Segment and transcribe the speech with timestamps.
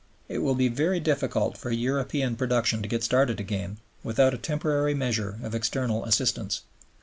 [0.27, 4.95] It will be very difficult for European production to get started again without a temporary
[4.95, 6.63] measure of external assistance.